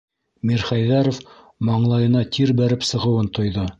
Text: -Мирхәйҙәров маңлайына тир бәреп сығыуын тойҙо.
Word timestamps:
-Мирхәйҙәров 0.51 1.19
маңлайына 1.71 2.25
тир 2.39 2.55
бәреп 2.63 2.87
сығыуын 2.93 3.31
тойҙо. 3.41 3.69